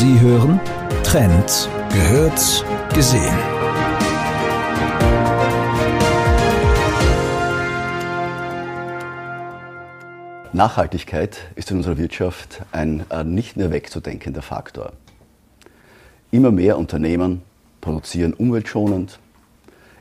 [0.00, 0.58] Sie hören
[1.02, 2.64] Trend gehört
[2.94, 3.36] gesehen.
[10.54, 14.94] Nachhaltigkeit ist in unserer Wirtschaft ein äh, nicht mehr wegzudenkender Faktor.
[16.30, 17.42] Immer mehr Unternehmen
[17.82, 19.18] produzieren umweltschonend,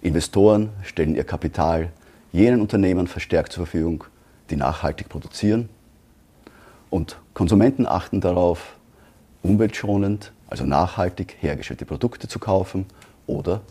[0.02, 1.90] Investoren stellen ihr Kapital
[2.32, 4.06] jenen Unternehmen verstärkt zur Verfügung,
[4.50, 5.68] die nachhaltig produzieren
[6.90, 8.79] und Konsumenten achten darauf,
[9.42, 12.86] umweltschonend, also nachhaltig hergestellte Produkte zu kaufen
[13.28, 13.62] oder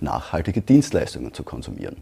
[0.00, 1.96] nachhaltige Dienstleistungen zu konsumieren.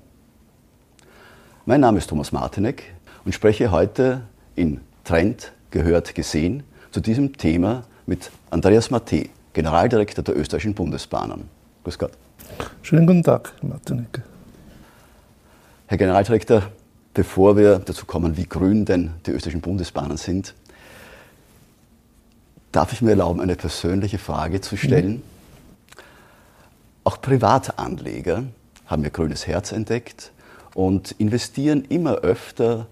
[1.66, 2.84] Mein Name ist Thomas Martinek
[3.24, 4.22] und spreche heute
[4.54, 11.48] in Trend gehört gesehen zu diesem Thema mit Andreas Matte, Generaldirektor der österreichischen Bundesbahnen.
[11.84, 12.12] Grüß Gott.
[12.82, 14.22] Schönen guten Tag, Herr Martinek.
[15.86, 16.62] Herr Generaldirektor,
[17.12, 20.54] bevor wir dazu kommen, wie grün denn die österreichischen Bundesbahnen sind,
[22.72, 25.10] darf ich mir erlauben, eine persönliche Frage zu stellen.
[25.10, 25.22] Mhm.
[27.04, 28.44] Auch Privatanleger
[28.86, 30.32] haben ihr grünes Herz entdeckt
[30.74, 32.86] und investieren immer öfter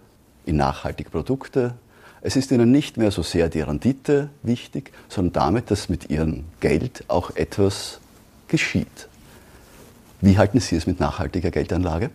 [0.47, 1.75] in nachhaltige Produkte.
[2.23, 6.45] Es ist ihnen nicht mehr so sehr die Rendite wichtig, sondern damit, dass mit ihrem
[6.61, 8.01] Geld auch etwas
[8.49, 9.09] geschieht.
[10.21, 12.11] Wie halten Sie es mit nachhaltiger Geldanlage?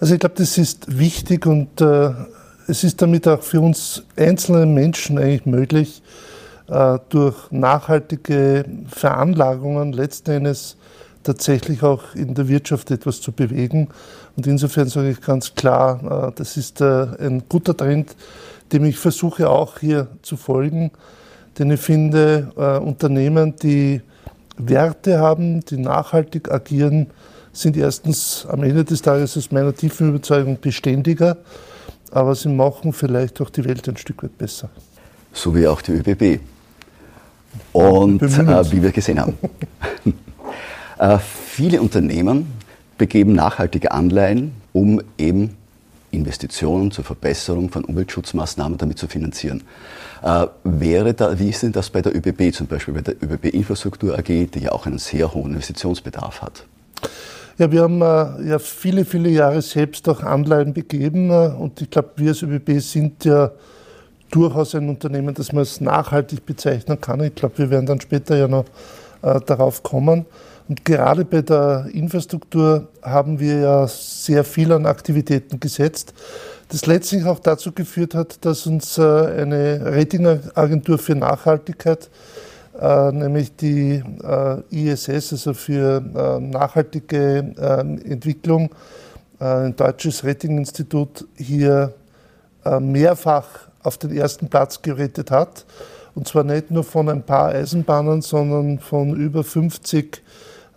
[0.00, 2.10] Also ich glaube, das ist wichtig und äh,
[2.66, 6.02] es ist damit auch für uns einzelne Menschen eigentlich möglich,
[6.66, 10.76] durch nachhaltige Veranlagungen letzten Endes
[11.26, 13.88] tatsächlich auch in der Wirtschaft etwas zu bewegen.
[14.36, 18.16] Und insofern sage ich ganz klar, äh, das ist äh, ein guter Trend,
[18.72, 20.90] dem ich versuche auch hier zu folgen.
[21.58, 22.52] Denn ich finde,
[22.84, 24.02] Unternehmen, die
[24.58, 27.06] Werte haben, die nachhaltig agieren,
[27.52, 31.38] sind erstens am Ende des Tages aus meiner tiefen Überzeugung beständiger,
[32.10, 34.68] aber sie machen vielleicht auch die Welt ein Stück weit besser.
[35.32, 36.40] So wie auch die ÖBB.
[37.72, 39.34] Und äh, wie wir gesehen haben.
[40.98, 42.46] äh, viele Unternehmen
[42.98, 45.56] begeben nachhaltige Anleihen, um eben
[46.10, 49.62] Investitionen zur Verbesserung von Umweltschutzmaßnahmen damit zu finanzieren.
[50.22, 53.46] Äh, wäre da, wie ist denn das bei der ÖBB zum Beispiel, bei der ÖBB
[53.46, 56.64] Infrastruktur AG, die ja auch einen sehr hohen Investitionsbedarf hat?
[57.58, 61.90] Ja, wir haben äh, ja viele, viele Jahre selbst auch Anleihen begeben äh, und ich
[61.90, 63.50] glaube, wir als ÖBB sind ja
[64.30, 67.22] durchaus ein Unternehmen, das man als nachhaltig bezeichnen kann.
[67.22, 68.64] Ich glaube, wir werden dann später ja noch
[69.22, 70.26] äh, darauf kommen.
[70.68, 76.12] Und gerade bei der Infrastruktur haben wir ja sehr viel an Aktivitäten gesetzt,
[76.68, 82.10] das letztlich auch dazu geführt hat, dass uns äh, eine Ratingagentur für Nachhaltigkeit,
[82.80, 88.70] äh, nämlich die äh, ISS, also für äh, nachhaltige äh, Entwicklung,
[89.38, 91.92] ein deutsches Ratinginstitut, hier
[92.80, 93.46] mehrfach
[93.86, 95.64] auf den ersten Platz gerettet hat.
[96.14, 100.22] Und zwar nicht nur von ein paar Eisenbahnen, sondern von über 50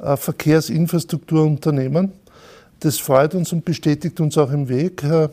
[0.02, 2.12] äh, Verkehrsinfrastrukturunternehmen.
[2.82, 5.04] Das freut uns und bestätigt uns auch im Weg.
[5.04, 5.30] Äh,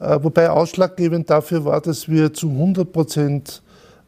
[0.00, 3.62] äh wobei ausschlaggebend dafür war, dass wir zu 100 Prozent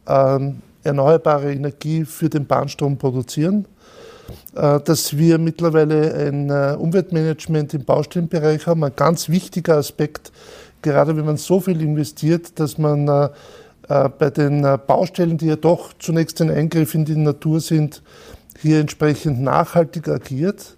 [0.07, 3.67] ähm, erneuerbare Energie für den Bahnstrom produzieren,
[4.55, 10.33] äh, dass wir mittlerweile ein äh, Umweltmanagement im Baustellenbereich haben, ein ganz wichtiger Aspekt
[10.83, 13.29] gerade wenn man so viel investiert, dass man äh,
[13.89, 18.03] äh, bei den äh, Baustellen, die ja doch zunächst ein Eingriff in die Natur sind,
[18.61, 20.77] hier entsprechend nachhaltig agiert.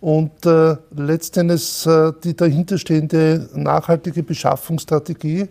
[0.00, 5.48] Und äh, letztendlich äh, die dahinterstehende nachhaltige Beschaffungsstrategie,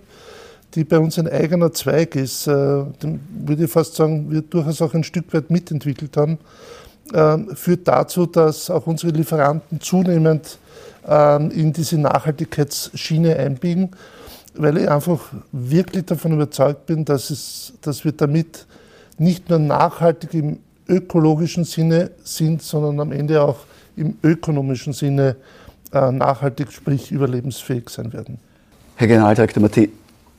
[0.73, 4.93] die bei uns ein eigener Zweig ist, den würde ich fast sagen, wir durchaus auch
[4.93, 6.37] ein Stück weit mitentwickelt haben,
[7.55, 10.59] führt dazu, dass auch unsere Lieferanten zunehmend
[11.07, 13.91] in diese Nachhaltigkeitsschiene einbiegen,
[14.55, 15.19] weil ich einfach
[15.51, 18.65] wirklich davon überzeugt bin, dass, es, dass wir damit
[19.17, 23.59] nicht nur nachhaltig im ökologischen Sinne sind, sondern am Ende auch
[23.95, 25.35] im ökonomischen Sinne
[25.93, 28.39] äh, nachhaltig, sprich überlebensfähig sein werden.
[28.95, 29.89] Herr Generaldirektor Mattei,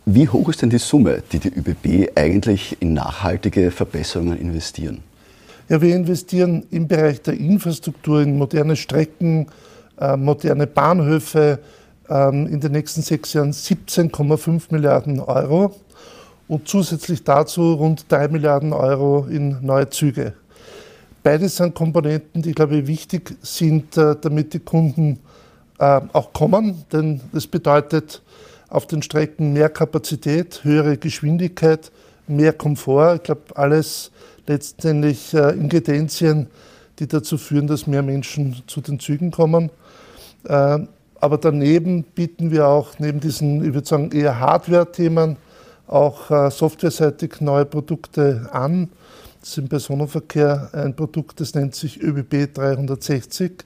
[0.05, 5.03] wie hoch ist denn die Summe, die die ÜBB eigentlich in nachhaltige Verbesserungen investieren?
[5.69, 9.49] Ja, wir investieren im Bereich der Infrastruktur in moderne Strecken,
[10.17, 11.59] moderne Bahnhöfe
[12.09, 15.75] ähm, in den nächsten sechs Jahren 17,5 Milliarden Euro
[16.47, 20.33] und zusätzlich dazu rund 3 Milliarden Euro in neue Züge.
[21.23, 25.19] Beides sind Komponenten, die, glaube ich, wichtig sind, äh, damit die Kunden
[25.79, 28.23] äh, auch kommen, denn das bedeutet
[28.71, 31.91] auf den Strecken mehr Kapazität, höhere Geschwindigkeit,
[32.27, 33.17] mehr Komfort.
[33.17, 34.11] Ich glaube, alles
[34.47, 36.49] letztendlich Ingredienzien,
[36.99, 39.71] die dazu führen, dass mehr Menschen zu den Zügen kommen.
[40.49, 40.79] Äh,
[41.21, 45.37] aber daneben bieten wir auch neben diesen, ich würde sagen, eher Hardware-Themen
[45.87, 48.89] auch äh, softwareseitig neue Produkte an.
[49.41, 53.65] Das ist im Personenverkehr ein Produkt, das nennt sich ÖBB 360,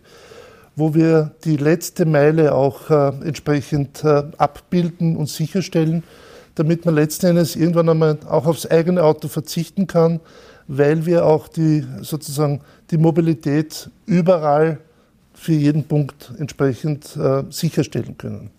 [0.76, 6.04] wo wir die letzte Meile auch äh, entsprechend äh, abbilden und sicherstellen,
[6.54, 10.20] damit man letzten Endes irgendwann einmal auch aufs eigene Auto verzichten kann,
[10.68, 14.78] weil wir auch die sozusagen die Mobilität überall
[15.42, 18.50] für jeden Punkt entsprechend äh, sicherstellen können.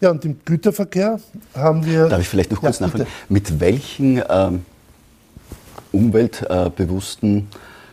[0.00, 1.18] Ja, und im Güterverkehr
[1.54, 2.08] haben wir.
[2.08, 3.06] Darf ich vielleicht noch kurz ja, nachfragen?
[3.28, 4.66] Mit welchen ähm,
[5.90, 7.48] umweltbewussten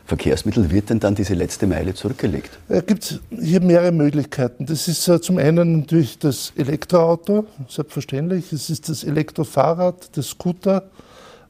[0.05, 2.57] Verkehrsmitteln wird denn dann diese letzte Meile zurückgelegt?
[2.67, 4.65] Es gibt hier mehrere Möglichkeiten.
[4.65, 8.51] Das ist äh, zum einen natürlich das Elektroauto, selbstverständlich.
[8.51, 10.89] Es ist das Elektrofahrrad, das Scooter.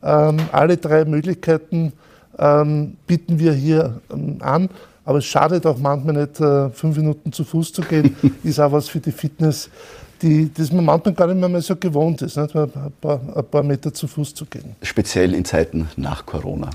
[0.03, 1.93] Ähm, alle drei Möglichkeiten
[2.37, 4.69] ähm, bieten wir hier ähm, an.
[5.09, 8.15] Aber es schadet auch manchmal nicht, äh, fünf Minuten zu Fuß zu gehen.
[8.43, 9.67] ist auch was für die Fitness
[10.21, 12.55] die, das man manchmal gar nicht mehr so gewohnt ist, nicht?
[12.55, 12.69] Ein,
[13.01, 14.75] paar, ein paar Meter zu Fuß zu gehen.
[14.83, 16.69] Speziell in Zeiten nach Corona.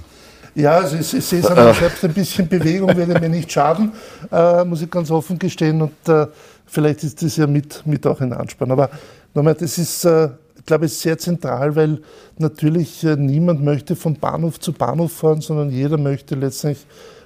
[0.56, 3.92] Ja, also ich, ich sehe es an selbst ein bisschen Bewegung würde mir nicht schaden,
[4.32, 5.80] äh, muss ich ganz offen gestehen.
[5.80, 6.26] Und äh,
[6.66, 8.72] vielleicht ist das ja mit, mit auch ein Anspann.
[8.72, 8.90] Aber
[9.32, 12.00] nochmal, das ist, äh, ich glaube ich, sehr zentral, weil
[12.38, 16.78] natürlich äh, niemand möchte von Bahnhof zu Bahnhof fahren, sondern jeder möchte letztlich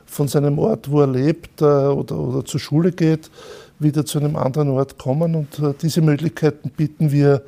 [0.09, 3.31] von seinem Ort, wo er lebt äh, oder, oder zur Schule geht,
[3.79, 5.35] wieder zu einem anderen Ort kommen.
[5.35, 7.43] Und äh, diese Möglichkeiten bieten wir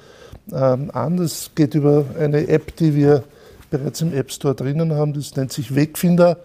[0.52, 1.16] ähm, an.
[1.16, 3.24] Das geht über eine App, die wir
[3.70, 5.12] bereits im App Store drinnen haben.
[5.14, 6.36] Das nennt sich Wegfinder,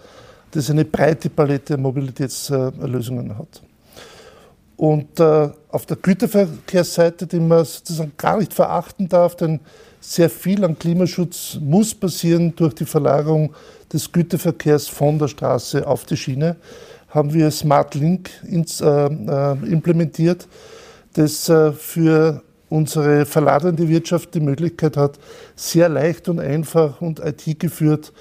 [0.52, 3.62] das eine breite Palette Mobilitätslösungen hat.
[4.78, 9.60] Und äh, auf der Güterverkehrsseite, die man sozusagen gar nicht verachten darf, denn
[10.02, 13.54] sehr viel an Klimaschutz muss passieren durch die Verlagerung
[13.92, 16.56] des Güterverkehrs von der Straße auf die Schiene
[17.16, 20.48] haben wir Smart Link ins, äh, äh, implementiert,
[21.14, 25.18] das äh, für unsere verladende Wirtschaft die Möglichkeit hat,
[25.56, 28.12] sehr leicht und einfach und IT-geführt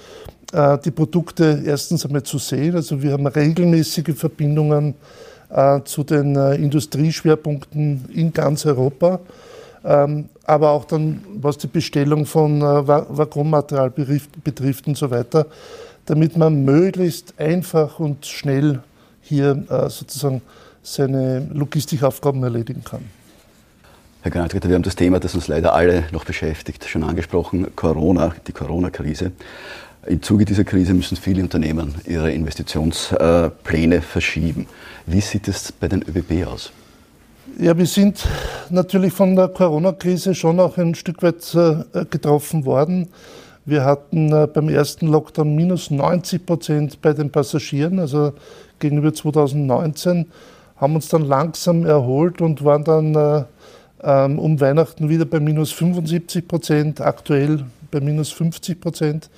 [0.53, 2.75] äh, die Produkte erstens einmal zu sehen.
[2.75, 4.95] Also wir haben regelmäßige Verbindungen
[5.49, 9.19] äh, zu den äh, Industrieschwerpunkten in ganz Europa.
[9.83, 13.91] Ähm, aber auch dann, was die Bestellung von Waggonmaterial
[14.43, 15.47] betrifft und so weiter
[16.05, 18.81] damit man möglichst einfach und schnell
[19.21, 20.41] hier äh, sozusagen
[20.83, 23.01] seine Logistikaufgaben erledigen kann.
[24.21, 28.33] Herr Generaldirektor, wir haben das Thema, das uns leider alle noch beschäftigt, schon angesprochen, Corona,
[28.47, 29.31] die Corona-Krise.
[30.07, 34.67] Im Zuge dieser Krise müssen viele Unternehmen ihre Investitionspläne verschieben.
[35.07, 36.71] Wie sieht es bei den ÖBB aus?
[37.57, 38.21] Ja, wir sind
[38.69, 43.07] natürlich von der Corona-Krise schon auch ein Stück weit äh, getroffen worden.
[43.63, 48.33] Wir hatten äh, beim ersten Lockdown minus 90 Prozent bei den Passagieren, also
[48.79, 50.25] gegenüber 2019,
[50.75, 53.43] haben uns dann langsam erholt und waren dann äh,
[54.03, 59.29] ähm, um Weihnachten wieder bei minus 75 Prozent, aktuell bei minus 50 Prozent.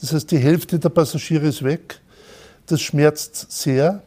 [0.00, 2.00] Das heißt, die Hälfte der Passagiere ist weg.
[2.68, 4.00] Das schmerzt sehr.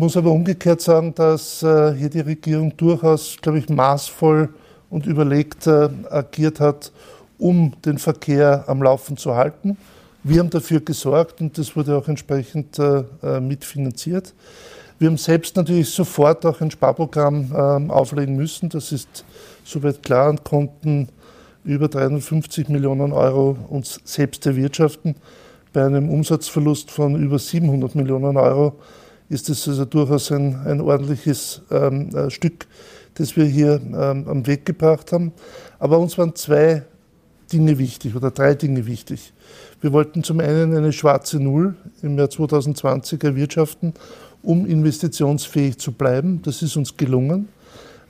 [0.00, 4.48] Muss aber umgekehrt sagen, dass äh, hier die Regierung durchaus, glaube ich, maßvoll
[4.88, 6.90] und überlegt äh, agiert hat,
[7.36, 9.76] um den Verkehr am Laufen zu halten.
[10.22, 14.32] Wir haben dafür gesorgt und das wurde auch entsprechend äh, äh, mitfinanziert.
[14.98, 18.70] Wir haben selbst natürlich sofort auch ein Sparprogramm äh, auflegen müssen.
[18.70, 19.26] Das ist
[19.64, 21.10] soweit klar und konnten
[21.62, 25.16] über 350 Millionen Euro uns selbst erwirtschaften.
[25.74, 28.78] Bei einem Umsatzverlust von über 700 Millionen Euro
[29.30, 32.66] ist es also durchaus ein, ein ordentliches ähm, äh, Stück,
[33.14, 35.32] das wir hier ähm, am Weg gebracht haben.
[35.78, 36.82] Aber uns waren zwei
[37.52, 39.32] Dinge wichtig oder drei Dinge wichtig.
[39.80, 43.94] Wir wollten zum einen eine schwarze Null im Jahr 2020 erwirtschaften,
[44.42, 46.42] um investitionsfähig zu bleiben.
[46.42, 47.48] Das ist uns gelungen,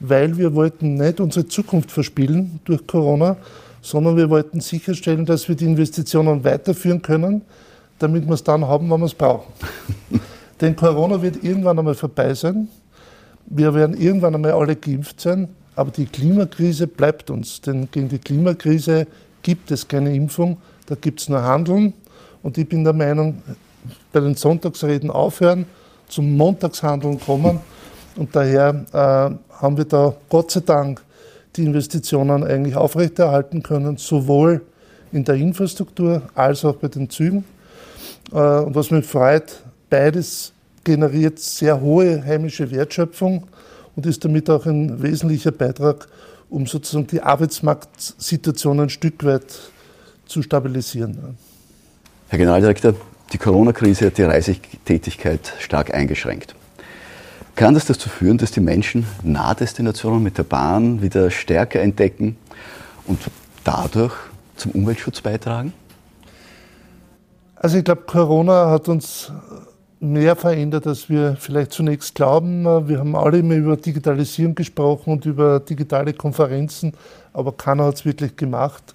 [0.00, 3.36] weil wir wollten nicht unsere Zukunft verspielen durch Corona,
[3.82, 7.42] sondern wir wollten sicherstellen, dass wir die Investitionen weiterführen können,
[7.98, 9.52] damit wir es dann haben, wenn wir es brauchen.
[10.60, 12.68] Denn Corona wird irgendwann einmal vorbei sein.
[13.46, 15.48] Wir werden irgendwann einmal alle geimpft sein.
[15.76, 17.60] Aber die Klimakrise bleibt uns.
[17.60, 19.06] Denn gegen die Klimakrise
[19.42, 21.94] gibt es keine Impfung, da gibt es nur Handeln.
[22.42, 23.42] Und ich bin der Meinung,
[24.12, 25.64] bei den Sonntagsreden aufhören,
[26.08, 27.60] zum Montagshandeln kommen.
[28.16, 31.02] Und daher äh, haben wir da Gott sei Dank
[31.56, 34.62] die Investitionen eigentlich aufrechterhalten können, sowohl
[35.12, 37.44] in der Infrastruktur als auch bei den Zügen.
[38.32, 40.52] Äh, und was mich freut, beides
[40.84, 43.48] generiert sehr hohe heimische Wertschöpfung
[43.96, 46.08] und ist damit auch ein wesentlicher Beitrag
[46.50, 49.70] um sozusagen die Arbeitsmarktsituation ein Stück weit
[50.26, 51.38] zu stabilisieren.
[52.28, 52.94] Herr Generaldirektor,
[53.32, 56.54] die Corona-Krise hat die Reisetätigkeit stark eingeschränkt.
[57.54, 62.36] Kann das dazu führen, dass die Menschen Nahdestinationen mit der Bahn wieder stärker entdecken
[63.06, 63.18] und
[63.64, 64.14] dadurch
[64.56, 65.72] zum Umweltschutz beitragen?
[67.56, 69.30] Also ich glaube, Corona hat uns
[70.00, 72.64] mehr verändert, als wir vielleicht zunächst glauben.
[72.88, 76.94] Wir haben alle immer über Digitalisierung gesprochen und über digitale Konferenzen,
[77.34, 78.94] aber keiner hat es wirklich gemacht.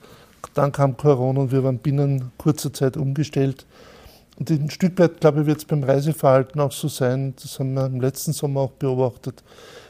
[0.56, 3.66] Dann kam Corona und wir waren binnen kurzer Zeit umgestellt.
[4.38, 7.34] Und ein Stück weit, glaube ich, wird es beim Reiseverhalten auch so sein.
[7.42, 9.44] Das haben wir im letzten Sommer auch beobachtet.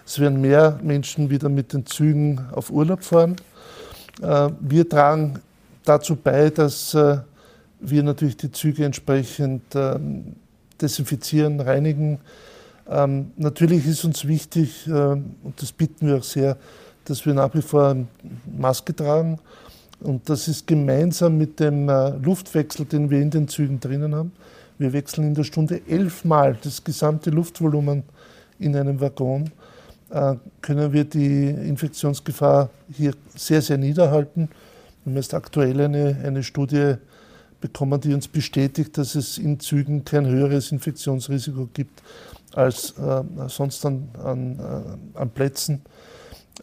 [0.06, 3.38] Es werden mehr Menschen wieder mit den Zügen auf Urlaub fahren.
[4.22, 5.40] Äh, wir tragen
[5.84, 7.20] dazu bei, dass äh,
[7.80, 10.36] wir natürlich die Züge entsprechend ähm,
[10.82, 12.20] desinfizieren, reinigen.
[12.90, 16.58] Ähm, natürlich ist uns wichtig, äh, und das bitten wir auch sehr,
[17.06, 17.96] dass wir nach wie vor
[18.58, 19.40] Maske tragen.
[20.02, 24.32] Und das ist gemeinsam mit dem äh, Luftwechsel, den wir in den Zügen drinnen haben.
[24.78, 28.04] Wir wechseln in der Stunde elfmal das gesamte Luftvolumen
[28.60, 29.52] in einem Waggon.
[30.10, 34.50] Äh, können wir die Infektionsgefahr hier sehr, sehr niederhalten.
[35.04, 36.96] Wir haben jetzt aktuell eine, eine Studie
[37.62, 42.02] bekommen, die uns bestätigt, dass es in Zügen kein höheres Infektionsrisiko gibt
[42.54, 45.82] als äh, sonst an, an, äh, an Plätzen.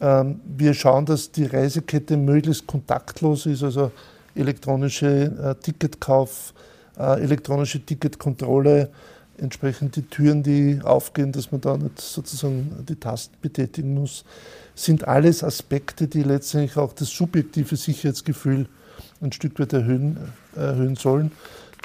[0.01, 3.91] Ähm, wir schauen, dass die Reisekette möglichst kontaktlos ist, also
[4.35, 6.53] elektronische äh, Ticketkauf,
[6.97, 8.89] äh, elektronische Ticketkontrolle,
[9.37, 14.25] entsprechend die Türen, die aufgehen, dass man da nicht sozusagen die Tasten betätigen muss,
[14.75, 18.67] sind alles Aspekte, die letztendlich auch das subjektive Sicherheitsgefühl
[19.23, 20.17] ein Stück weit erhöhen,
[20.55, 21.31] erhöhen sollen.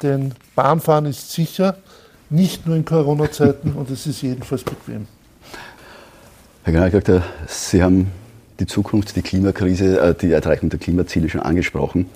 [0.01, 1.77] Denn Bahnfahren ist sicher,
[2.29, 5.07] nicht nur in Corona-Zeiten und es ist jedenfalls bequem.
[6.63, 8.11] Herr Generaldirektor, Sie haben
[8.59, 12.09] die Zukunft, die Klimakrise, äh, die Erreichung der Klimaziele schon angesprochen.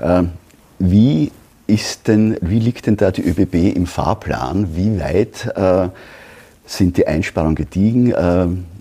[0.00, 0.30] Ähm,
[0.78, 1.32] wie
[1.66, 4.76] ist denn, wie liegt denn da die ÖBB im Fahrplan?
[4.76, 5.88] Wie weit äh,
[6.66, 8.12] sind die Einsparungen gediegen?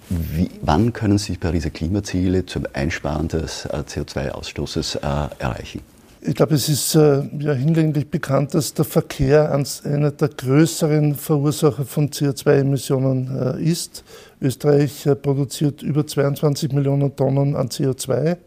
[0.10, 5.82] Wie, wann können Sie Pariser Klimaziele zum Einsparen des äh, CO2-Ausstoßes äh, erreichen?
[6.26, 11.84] Ich glaube, es ist äh, ja hinlänglich bekannt, dass der Verkehr einer der größeren Verursacher
[11.84, 14.06] von CO2-Emissionen äh, ist.
[14.42, 18.38] Österreich äh, produziert über 22 Millionen Tonnen an CO2.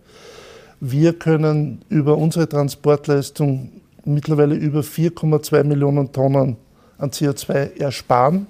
[0.81, 3.73] Wir können über unsere Transportleistung
[4.07, 6.57] mittlerweile über 4,2 Millionen Tonnen
[6.97, 8.47] an CO2 ersparen.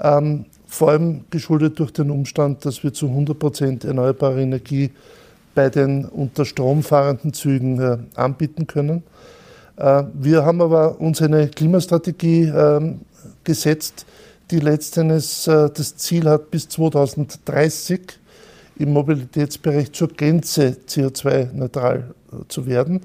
[0.00, 4.90] Ähm, vor allem geschuldet durch den Umstand, dass wir zu 100 Prozent erneuerbare Energie
[5.54, 9.02] bei den unter Strom fahrenden Zügen äh, anbieten können.
[9.76, 12.94] Äh, wir haben aber uns eine Klimastrategie äh,
[13.44, 14.06] gesetzt,
[14.50, 18.00] die letztendlich äh, das Ziel hat, bis 2030
[18.78, 23.00] im Mobilitätsbereich zur Gänze CO2-neutral äh, zu werden.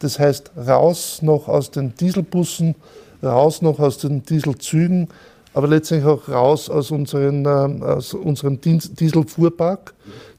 [0.00, 2.74] Das heißt, raus noch aus den Dieselbussen,
[3.22, 5.08] raus noch aus den Dieselzügen,
[5.54, 7.48] aber letztendlich auch raus aus, unseren, äh,
[7.84, 9.94] aus unserem Dieselfuhrpark,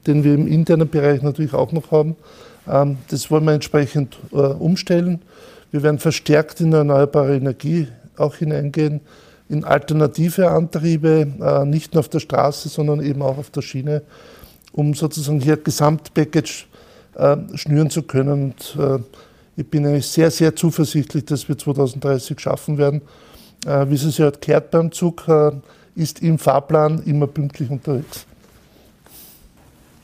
[0.06, 2.16] den wir im internen Bereich natürlich auch noch haben.
[2.68, 5.22] Ähm, das wollen wir entsprechend äh, umstellen.
[5.70, 9.00] Wir werden verstärkt in erneuerbare Energie auch hineingehen,
[9.48, 14.02] in alternative Antriebe, äh, nicht nur auf der Straße, sondern eben auch auf der Schiene,
[14.72, 16.66] um sozusagen hier Gesamtpackage
[17.54, 18.32] schnüren zu können.
[18.32, 18.76] Und
[19.54, 23.02] ich bin eigentlich sehr, sehr zuversichtlich, dass wir 2030 schaffen werden.
[23.64, 25.52] Äh, wie Sie es ja gehört beim Zug, äh,
[25.94, 28.26] ist im Fahrplan immer pünktlich unterwegs.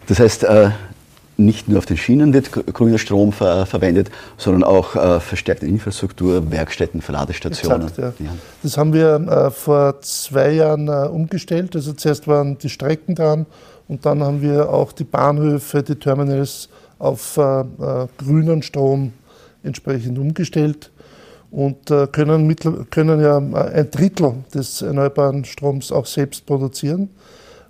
[0.07, 0.71] Das heißt, äh,
[1.37, 6.51] nicht nur auf den Schienen wird grüner Strom ver verwendet, sondern auch äh, verstärkte Infrastruktur,
[6.51, 7.89] Werkstätten, Verladestationen.
[7.89, 8.27] Exakt, ja.
[8.27, 8.33] Ja.
[8.63, 11.75] Das haben wir äh, vor zwei Jahren äh, umgestellt.
[11.75, 13.47] Also zuerst waren die Strecken dran
[13.89, 17.41] und dann haben wir auch die Bahnhöfe, die Terminals auf
[18.19, 19.15] grünen Strom
[19.63, 20.91] entsprechend umgestellt
[21.51, 22.55] und äh, können,
[22.91, 27.11] können ja ein Drittel des erneuerbaren Stroms auch selbst produzieren.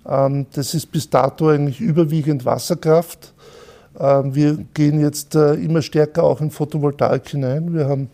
[0.07, 3.33] Ähm, das ist bis dato eigentlich überwiegend Wasserkraft.
[3.99, 7.73] Ähm, wir gehen jetzt äh, immer stärker auch in Photovoltaik hinein.
[7.73, 8.09] Wir haben in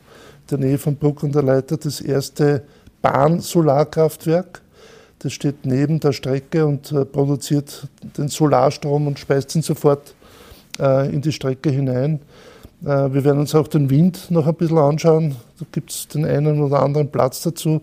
[0.50, 2.64] der Nähe von Bruck und der Leiter das erste
[3.02, 4.62] Bahn-Solarkraftwerk.
[5.20, 10.14] Das steht neben der Strecke und äh, produziert den Solarstrom und speist ihn sofort
[10.80, 12.20] in die Strecke hinein.
[12.84, 15.36] Äh, wir werden uns auch den Wind noch ein bisschen anschauen.
[15.60, 17.82] Da gibt es den einen oder anderen Platz dazu,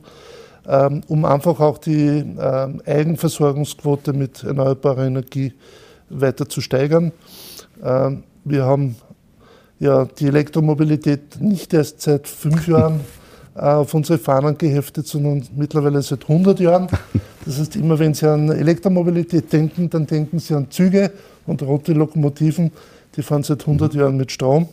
[0.66, 5.52] ähm, um einfach auch die ähm, Eigenversorgungsquote mit erneuerbarer Energie
[6.10, 7.12] weiter zu steigern.
[7.82, 8.96] Ähm, wir haben
[9.80, 13.00] ja die Elektromobilität nicht erst seit fünf Jahren
[13.56, 16.88] äh, auf unsere Fahnen geheftet, sondern mittlerweile seit 100 Jahren.
[17.44, 21.12] Das heißt, immer wenn Sie an Elektromobilität denken, dann denken Sie an Züge
[21.46, 22.70] und rote Lokomotiven.
[23.16, 24.68] Die fahren seit 100 Jahren mit Strom.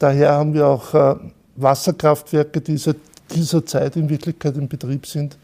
[0.00, 1.14] Daher haben wir auch äh,
[1.56, 2.96] Wasserkraftwerke, die seit
[3.34, 5.36] dieser Zeit in Wirklichkeit in Betrieb sind,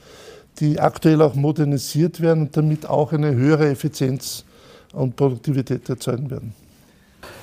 [0.58, 4.44] die aktuell auch modernisiert werden und damit auch eine höhere Effizienz
[4.94, 6.54] und Produktivität erzeugen werden.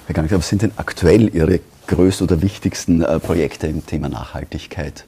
[0.08, 5.05] Herr Garnick, was sind denn aktuell Ihre größten oder wichtigsten äh, Projekte im Thema Nachhaltigkeit?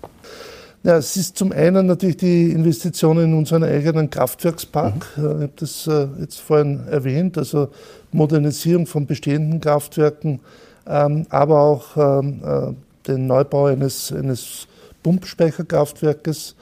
[0.83, 5.17] Ja, es ist zum einen natürlich die Investition in unseren eigenen Kraftwerkspark.
[5.17, 5.23] Mhm.
[5.23, 7.69] Ich habe das äh, jetzt vorhin erwähnt, also
[8.11, 10.41] Modernisierung von bestehenden Kraftwerken,
[10.87, 14.67] ähm, aber auch ähm, äh, den Neubau eines, eines
[15.03, 16.55] Pumpspeicherkraftwerkes.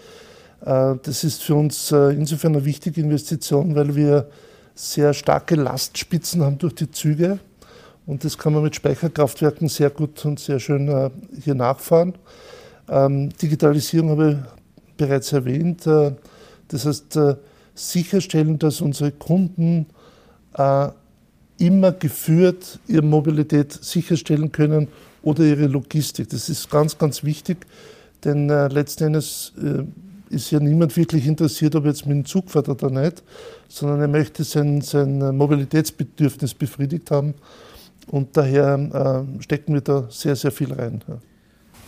[0.65, 4.27] Äh, das ist für uns insofern eine wichtige Investition, weil wir
[4.75, 7.39] sehr starke Lastspitzen haben durch die Züge.
[8.05, 11.11] Und das kann man mit Speicherkraftwerken sehr gut und sehr schön
[11.41, 12.15] hier nachfahren.
[12.89, 14.63] Ähm, Digitalisierung habe ich
[14.97, 15.85] bereits erwähnt.
[15.87, 16.13] Äh,
[16.67, 17.35] das heißt, äh,
[17.75, 19.87] sicherstellen, dass unsere Kunden
[20.55, 20.89] äh,
[21.63, 24.87] immer geführt ihre Mobilität sicherstellen können
[25.21, 26.29] oder ihre Logistik.
[26.29, 27.65] Das ist ganz, ganz wichtig,
[28.23, 29.83] denn äh, letzten Endes äh,
[30.33, 33.23] ist ja niemand wirklich interessiert, ob er jetzt mit dem Zug fährt oder nicht,
[33.69, 37.35] sondern er möchte sein, sein Mobilitätsbedürfnis befriedigt haben.
[38.07, 41.01] Und daher äh, stecken wir da sehr, sehr viel rein.
[41.07, 41.17] Ja.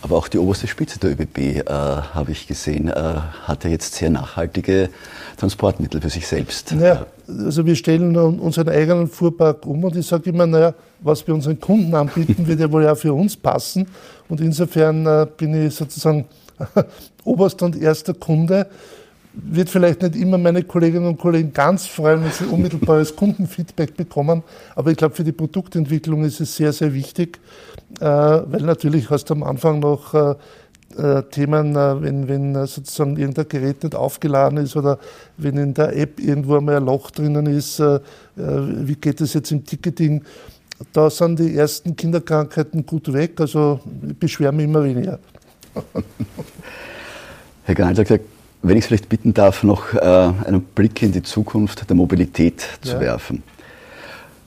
[0.02, 3.94] Aber auch die oberste Spitze der ÖBB, äh, habe ich gesehen, äh, hat ja jetzt
[3.94, 4.88] sehr nachhaltige
[5.36, 6.72] Transportmittel für sich selbst.
[6.72, 11.34] Ja, also wir stellen unseren eigenen Fuhrpark um und ich sage immer, naja, was wir
[11.34, 13.86] unseren Kunden anbieten, wird ja wohl auch für uns passen.
[14.28, 16.26] Und insofern äh, bin ich sozusagen
[17.24, 18.66] oberster und erster Kunde
[19.36, 24.42] wird vielleicht nicht immer meine Kolleginnen und Kollegen ganz freuen, wenn sie unmittelbares Kundenfeedback bekommen.
[24.74, 27.38] Aber ich glaube, für die Produktentwicklung ist es sehr, sehr wichtig,
[28.00, 30.14] äh, weil natürlich hast du am Anfang noch
[30.98, 34.98] äh, äh, Themen, wenn, wenn sozusagen irgendein Gerät nicht aufgeladen ist oder
[35.36, 37.82] wenn in der App irgendwo einmal ein Loch drinnen ist,
[38.36, 40.22] wie geht es jetzt im Ticketing?
[40.92, 45.18] Da sind die ersten Kinderkrankheiten gut weg, also ich beschwere mich immer weniger.
[47.64, 48.24] Herr Garnitz hat gesagt,
[48.62, 52.66] wenn ich es vielleicht bitten darf, noch äh, einen Blick in die Zukunft der Mobilität
[52.82, 53.00] zu ja.
[53.00, 53.42] werfen.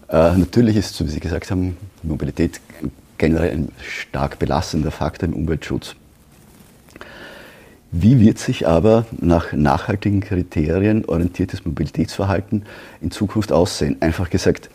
[0.09, 2.59] Äh, natürlich ist, so wie Sie gesagt haben, Mobilität
[3.17, 5.95] generell ein stark belastender Faktor im Umweltschutz.
[7.91, 12.63] Wie wird sich aber nach nachhaltigen Kriterien orientiertes Mobilitätsverhalten
[13.01, 13.97] in Zukunft aussehen?
[13.99, 14.69] Einfach gesagt,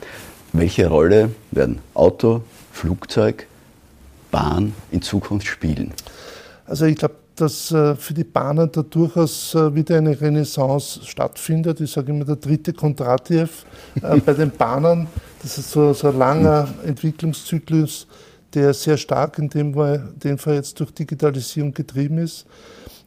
[0.52, 3.46] welche Rolle werden Auto, Flugzeug,
[4.32, 5.92] Bahn in Zukunft spielen?
[6.66, 11.80] Also ich glaube, dass äh, für die Bahnen da durchaus äh, wieder eine Renaissance stattfindet.
[11.80, 13.64] Ich sage immer der dritte Kondratiev
[14.02, 15.06] äh, bei den Bahnen.
[15.42, 18.06] Das ist so, so ein langer Entwicklungszyklus,
[18.54, 22.46] der sehr stark in dem, Fall, in dem Fall jetzt durch Digitalisierung getrieben ist,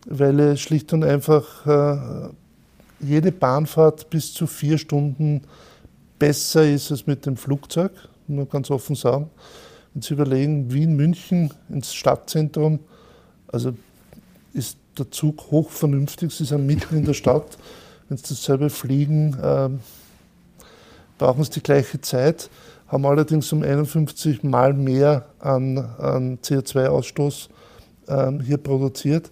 [0.10, 2.32] weil es schlicht und einfach
[3.00, 5.42] jede Bahnfahrt bis zu vier Stunden
[6.20, 7.92] besser ist als mit dem Flugzeug,
[8.28, 9.30] muss man ganz offen sagen.
[9.94, 12.80] Wenn Sie überlegen, Wien, München ins Stadtzentrum,
[13.48, 13.74] also
[14.54, 16.34] ist der Zug hochvernünftig.
[16.34, 17.58] Sie sind mitten in der Stadt.
[18.10, 19.70] Wenn Sie dasselbe fliegen, äh,
[21.18, 22.50] brauchen Sie die gleiche Zeit,
[22.88, 27.50] haben allerdings um 51 Mal mehr an, an CO2-Ausstoß
[28.08, 29.32] äh, hier produziert.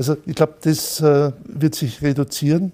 [0.00, 2.72] Also ich glaube, das äh, wird sich reduzieren.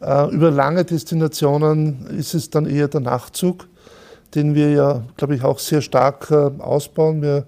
[0.00, 3.68] Äh, über lange Destinationen ist es dann eher der Nachtzug,
[4.34, 7.22] den wir ja, glaube ich, auch sehr stark äh, ausbauen.
[7.22, 7.46] Wir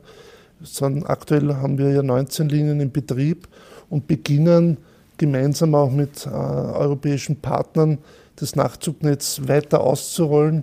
[1.06, 3.48] aktuell haben wir ja 19 Linien in Betrieb
[3.88, 4.76] und beginnen
[5.16, 7.98] gemeinsam auch mit äh, europäischen Partnern
[8.36, 10.62] das Nachzugnetz weiter auszurollen,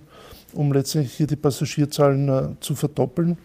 [0.54, 3.36] um letztlich hier die Passagierzahlen äh, zu verdoppeln.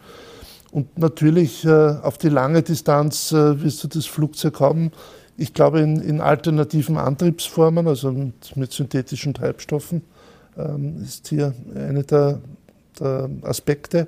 [0.74, 4.92] Und natürlich äh, auf die lange Distanz äh, wirst du das Flugzeug haben.
[5.38, 10.02] Ich glaube in, in alternativen Antriebsformen, also mit, mit synthetischen Treibstoffen,
[10.58, 12.42] ähm, ist hier einer der,
[13.00, 14.08] der, Aspekte.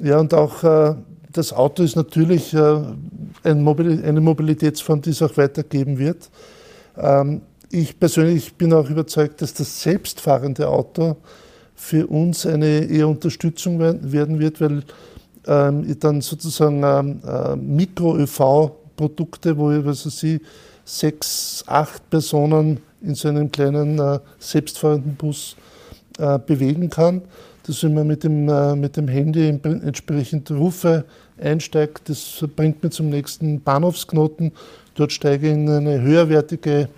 [0.00, 0.96] Ja, und auch äh,
[1.32, 6.30] das Auto ist natürlich eine Mobilitätsform, die es auch weitergeben wird.
[6.96, 11.18] Ähm, ich persönlich bin auch überzeugt, dass das selbstfahrende Auto
[11.76, 14.82] für uns eine eher Unterstützung werden wird, weil
[15.44, 20.40] dann sozusagen ähm, äh, Mikro-ÖV-Produkte, wo ich, weiß ich,
[20.84, 25.56] sechs, acht Personen in so einem kleinen äh, selbstfahrenden Bus
[26.46, 27.22] bewegen kann
[27.70, 31.04] dass wenn man mit dem, äh, mit dem Handy entsprechend Rufe
[31.40, 34.52] einsteigt, das bringt mich zum nächsten Bahnhofsknoten.
[34.94, 36.88] Dort steige ich in eine höherwertige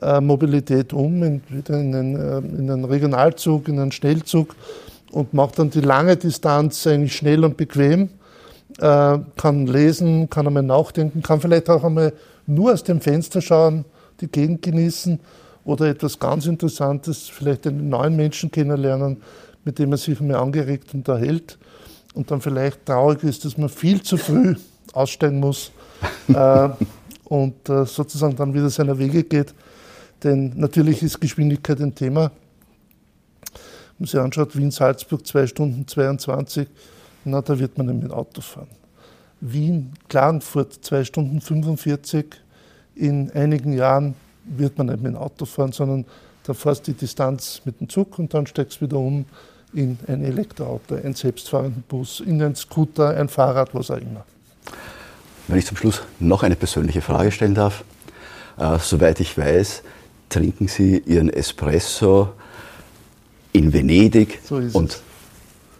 [0.00, 4.56] äh, Mobilität um, entweder in einen, äh, in einen Regionalzug, in einen Schnellzug
[5.12, 8.10] und mache dann die lange Distanz eigentlich schnell und bequem.
[8.78, 12.12] kann lesen, kann einmal nachdenken, kann vielleicht auch einmal
[12.46, 13.84] nur aus dem Fenster schauen,
[14.20, 15.18] die Gegend genießen
[15.64, 19.18] oder etwas ganz Interessantes, vielleicht einen neuen Menschen kennenlernen
[19.66, 21.58] mit dem man sich mehr angeregt unterhält
[22.14, 24.54] und dann vielleicht traurig ist, dass man viel zu früh
[24.92, 25.72] aussteigen muss
[26.28, 26.68] äh,
[27.24, 29.52] und äh, sozusagen dann wieder seiner Wege geht.
[30.22, 32.30] Denn natürlich ist Geschwindigkeit ein Thema.
[33.98, 36.68] Wenn man sich anschaut, Wien-Salzburg 2 Stunden 22,
[37.24, 38.68] Na, da wird man nicht mit Auto fahren.
[39.40, 42.26] Wien, Klagenfurt, 2 Stunden 45.
[42.94, 46.04] In einigen Jahren wird man nicht mit dem Auto fahren, sondern
[46.44, 49.24] da fährst du die Distanz mit dem Zug und dann steigst du wieder um
[49.72, 54.24] in ein Elektroauto, einen selbstfahrenden Bus, in einen Scooter, ein Fahrrad, was auch immer.
[55.48, 57.84] Wenn ich zum Schluss noch eine persönliche Frage stellen darf.
[58.58, 59.82] Äh, soweit ich weiß,
[60.28, 62.30] trinken Sie Ihren Espresso
[63.56, 65.02] in Venedig So und es.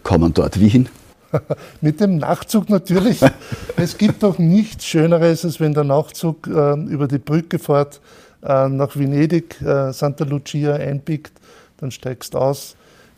[0.03, 0.89] kommen dort wie hin?
[1.81, 3.21] Mit dem Nachtzug natürlich.
[3.77, 8.01] es gibt doch nichts Schöneres, als wenn der Nachtzug äh, über die Brücke fährt,
[8.43, 11.33] äh, nach Venedig, äh, Santa Lucia einbiegt,
[11.79, 12.77] dann steigst aus,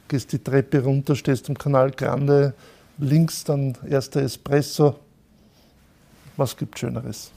[0.09, 2.55] gehst die Treppe runter, stehst am Kanal Grande,
[2.99, 4.97] links dann erster Espresso.
[6.37, 7.31] Was gibt Schöneres?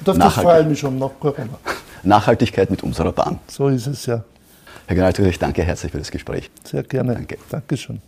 [0.00, 1.58] Und auf das freue ich mich schon nach Corona.
[2.02, 3.38] Nachhaltigkeit mit unserer Bahn.
[3.48, 4.22] So ist es ja.
[4.88, 6.50] Herr Generaldirektor, ich danke herzlich für das Gespräch.
[6.64, 7.12] Sehr gerne.
[7.12, 7.36] Danke.
[7.50, 8.00] Dankeschön.